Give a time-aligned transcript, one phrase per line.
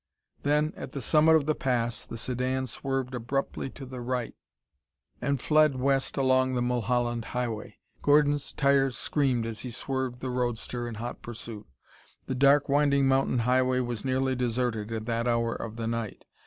[0.41, 4.33] Then at the summit of the Pass the sedan swerved abruptly to the right
[5.21, 7.77] and fled west along the Mulholland Highway.
[8.01, 11.67] Gordon's tires screamed as he swerved the roadster in hot pursuit.
[12.25, 16.25] The dark winding mountain highway was nearly deserted at that hour of the night.